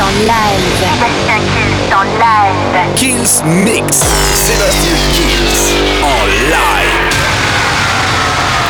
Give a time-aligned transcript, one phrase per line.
[0.00, 0.64] en live.
[0.78, 2.94] Sébastien Kills en live.
[2.96, 3.98] Kills Mix.
[4.34, 7.10] Sébastien Kills en live.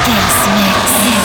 [0.05, 1.24] Kills Mix.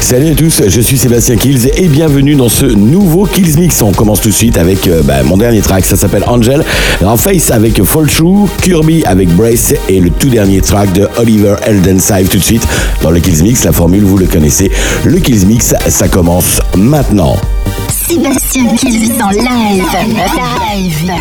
[0.00, 3.82] Salut à tous, je suis Sébastien Kills et bienvenue dans ce nouveau Kills Mix.
[3.82, 6.64] On commence tout de suite avec euh, bah, mon dernier track, ça s'appelle Angel.
[7.16, 12.28] Face avec Fall True, Kirby avec Brace et le tout dernier track de Oliver Eldensive
[12.28, 12.66] tout de suite
[13.02, 13.64] dans le Kills Mix.
[13.64, 14.70] La formule, vous le connaissez.
[15.04, 17.36] Le Kills Mix, ça commence maintenant.
[17.90, 19.84] Sébastien Kills en live.
[20.74, 21.12] Live.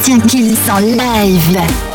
[0.00, 1.89] Sébastien Kills en live.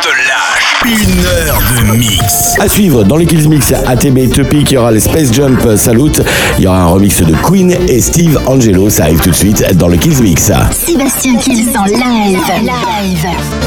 [0.00, 2.54] Te lâche une heure de mix.
[2.60, 6.22] À suivre dans les Kills Mix ATB Topic, il y aura les Space Jump Salute,
[6.58, 8.88] il y aura un remix de Queen et Steve Angelo.
[8.90, 10.52] Ça arrive tout de suite dans le Kills Mix.
[10.70, 12.38] Sébastien Kills en live.
[12.62, 13.57] live.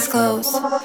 [0.00, 0.79] Eyes closed.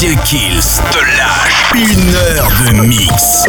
[0.00, 3.44] Kills te lâche une heure de mix.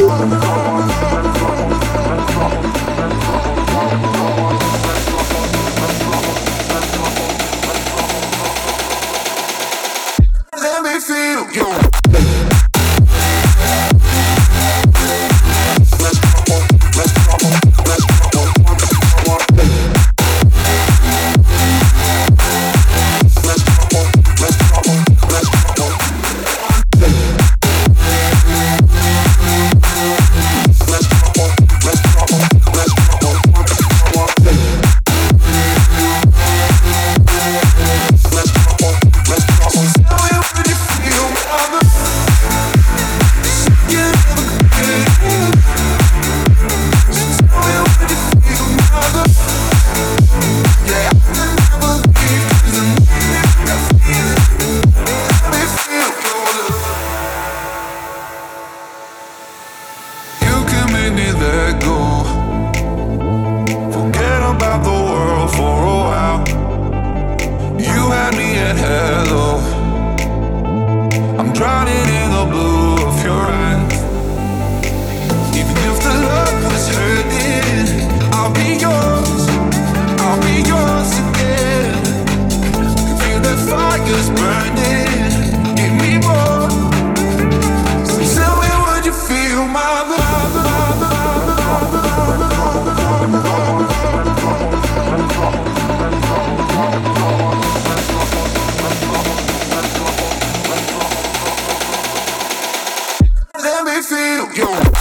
[104.02, 105.01] feel you.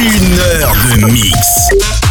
[0.00, 2.07] une heure de mix.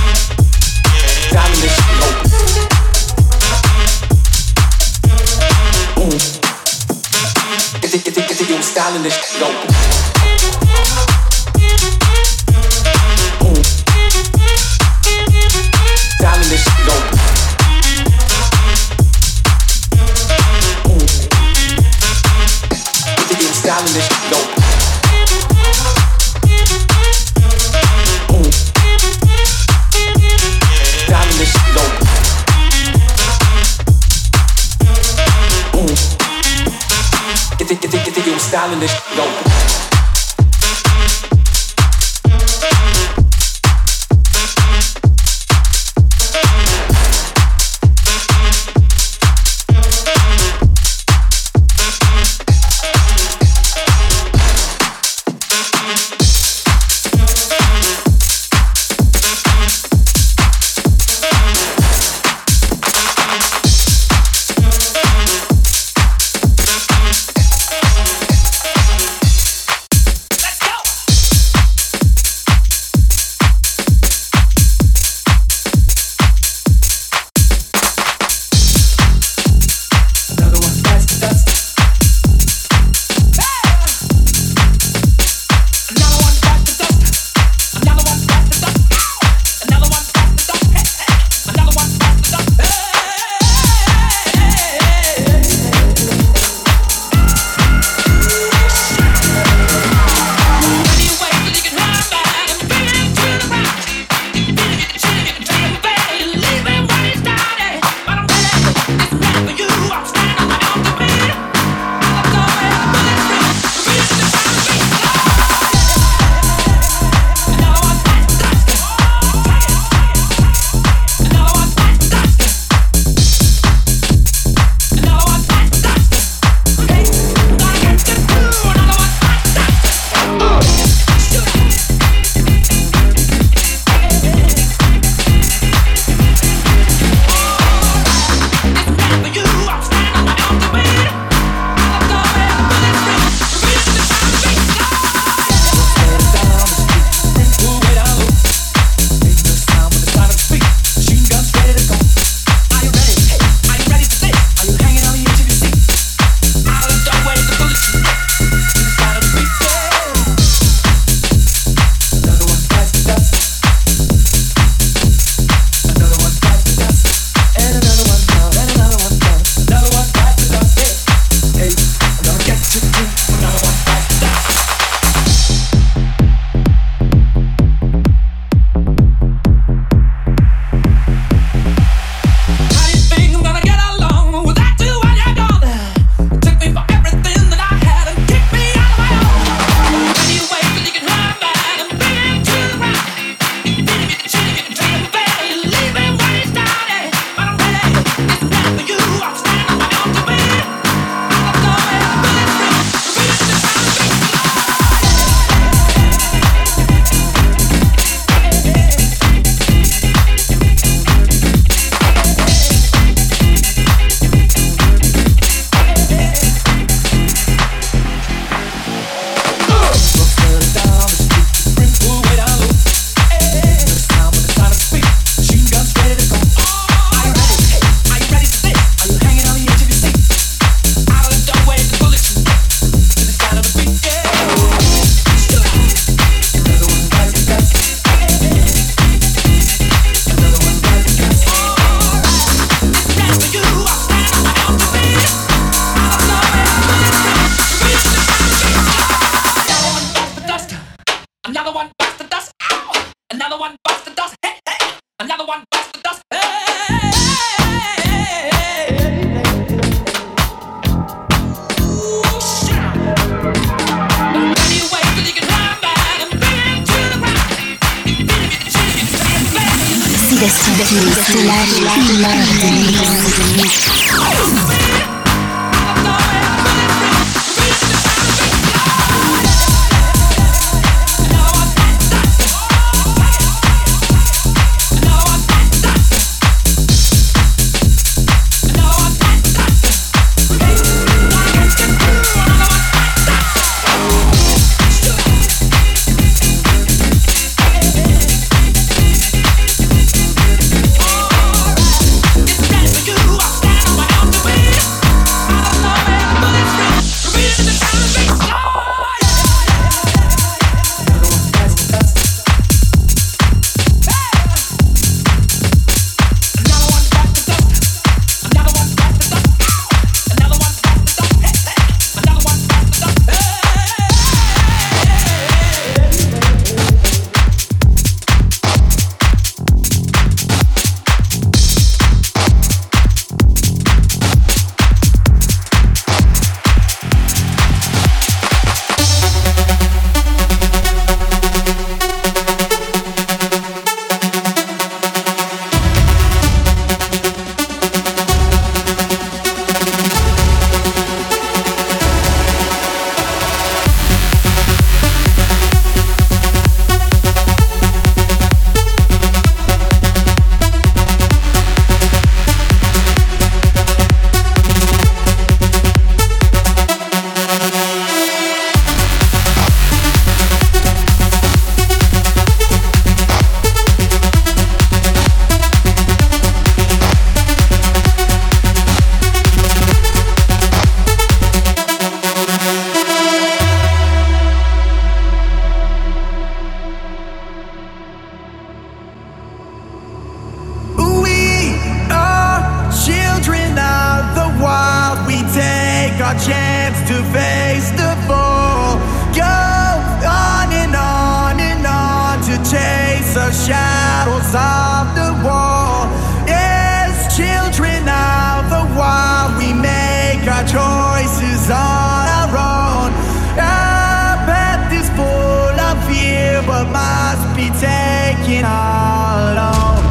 [403.54, 406.08] Shadows of the wall.
[406.52, 413.10] As children of the wild, we make our choices on our own.
[413.56, 420.04] Our path is full of fear, but must be taken alone.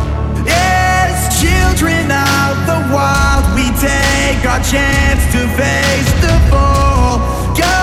[0.49, 7.21] As children of the wild, we take our chance to face the fall.
[7.53, 7.81] Go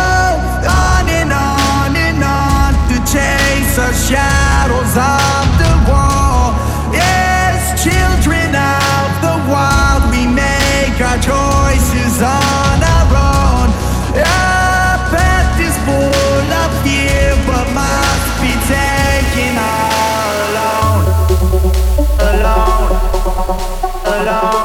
[0.66, 4.43] on and on and on to chase the shadows
[24.28, 24.63] alone,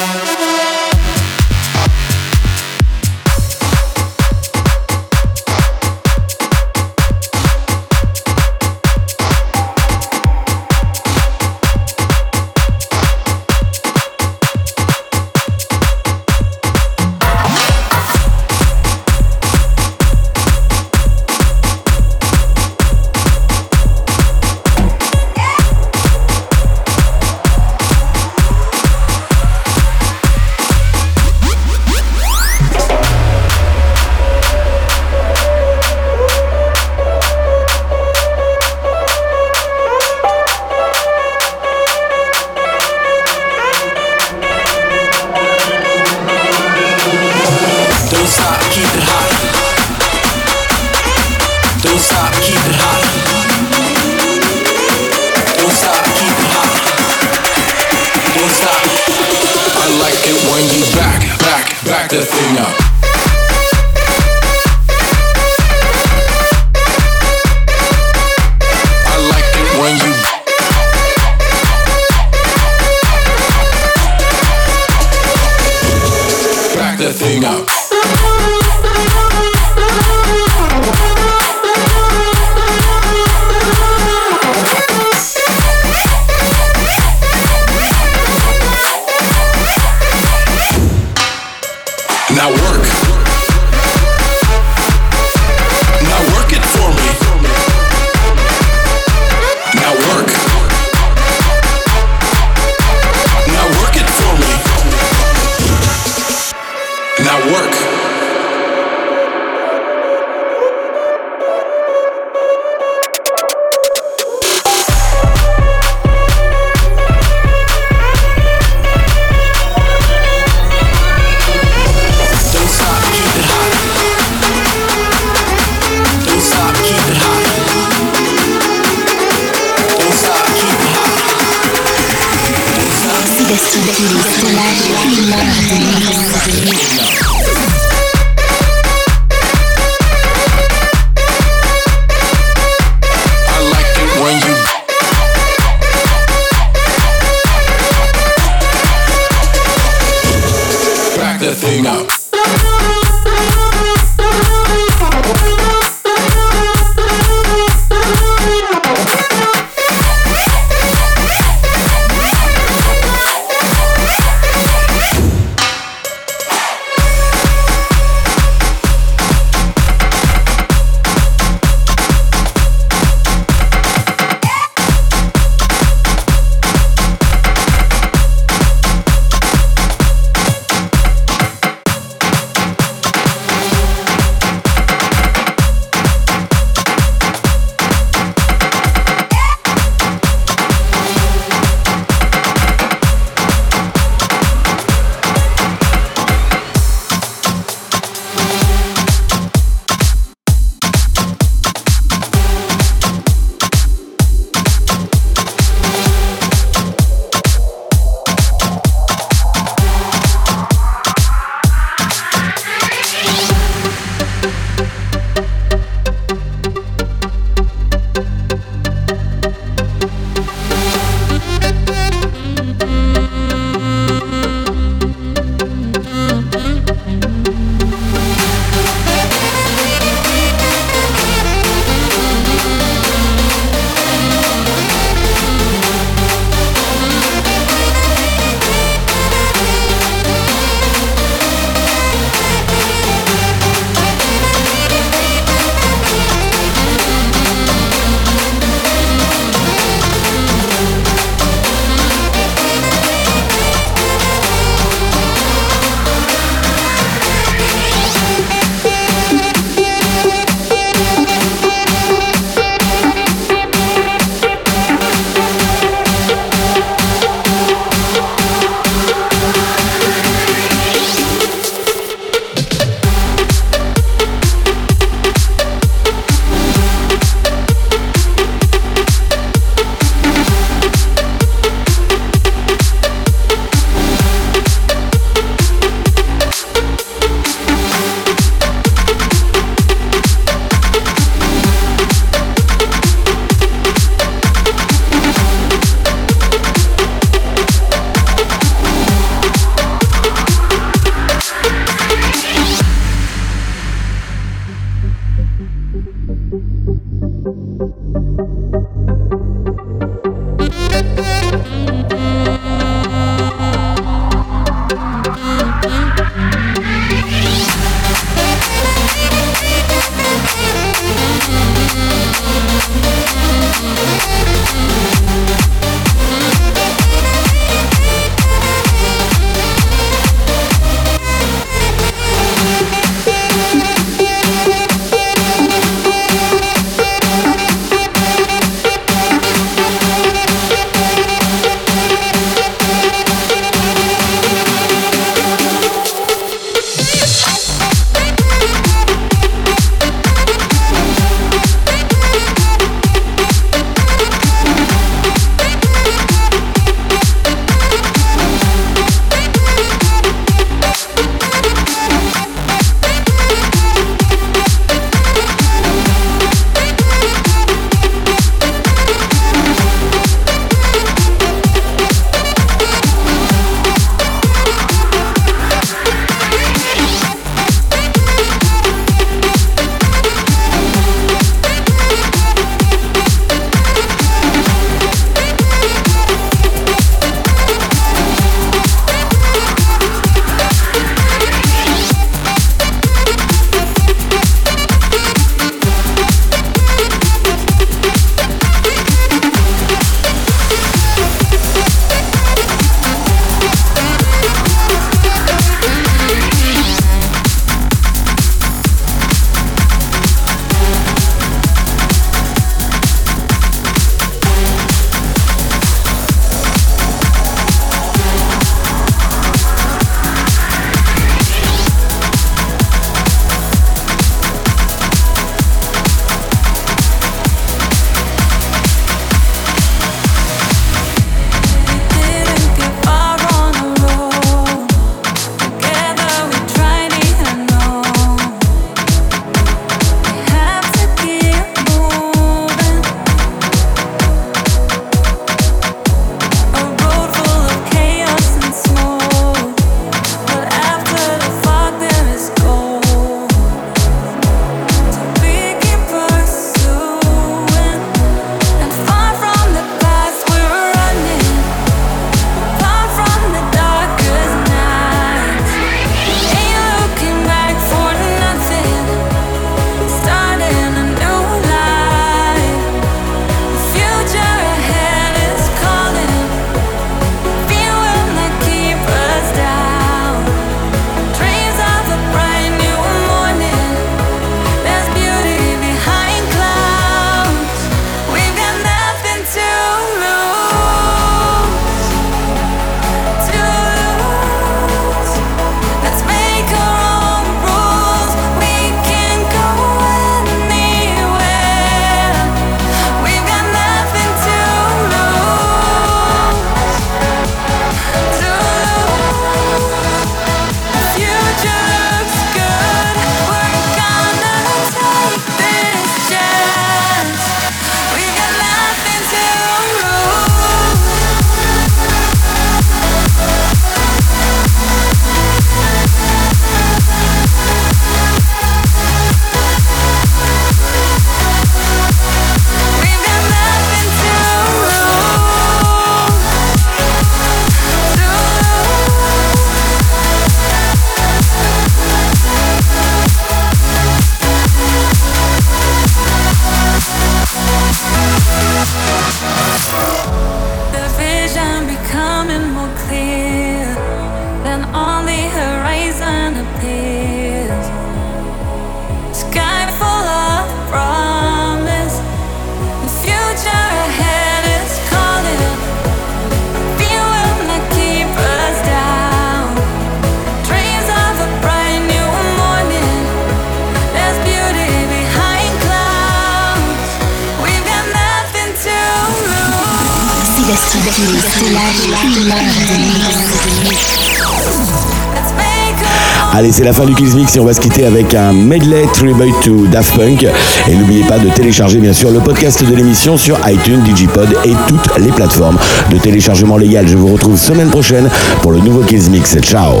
[586.52, 589.54] Allez, c'est la fin du Kills et on va se quitter avec un medley tribute
[589.62, 590.46] to Daft Punk.
[590.88, 594.72] Et n'oubliez pas de télécharger bien sûr le podcast de l'émission sur iTunes, Digipod et
[594.88, 595.78] toutes les plateformes
[596.10, 597.06] de téléchargement légal.
[597.06, 598.28] Je vous retrouve semaine prochaine
[598.62, 599.56] pour le nouveau Kills Mix.
[599.60, 600.00] Ciao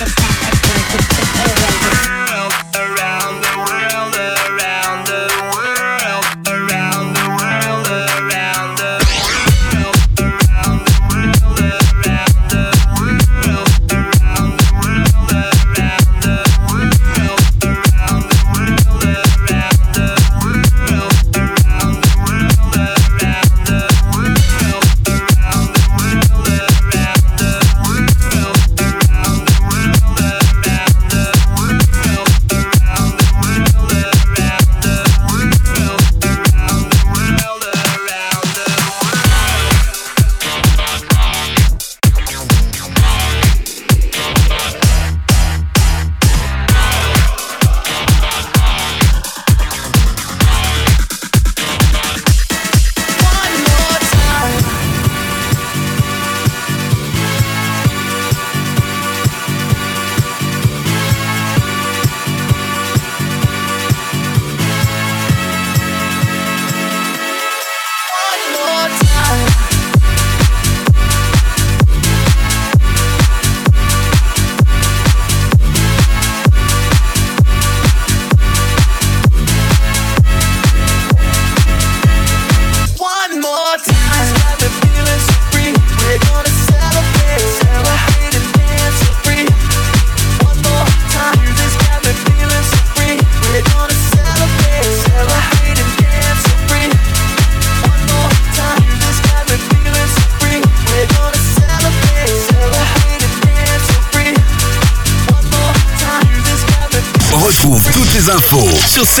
[0.00, 0.29] the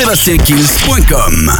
[0.00, 1.59] sébastienkills.com.